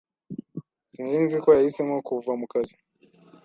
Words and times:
Sinari 0.91 1.25
nzi 1.25 1.37
ko 1.43 1.49
yahisemo 1.57 1.95
kuva 2.07 2.31
mu 2.41 2.45
kazi. 2.51 2.75